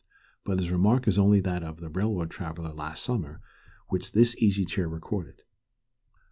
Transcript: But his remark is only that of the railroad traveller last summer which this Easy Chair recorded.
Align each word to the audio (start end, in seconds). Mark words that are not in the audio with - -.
But 0.43 0.57
his 0.57 0.71
remark 0.71 1.07
is 1.07 1.19
only 1.19 1.41
that 1.41 1.61
of 1.61 1.77
the 1.79 1.87
railroad 1.87 2.31
traveller 2.31 2.73
last 2.73 3.03
summer 3.03 3.39
which 3.89 4.13
this 4.13 4.35
Easy 4.39 4.65
Chair 4.65 4.87
recorded. 4.89 5.43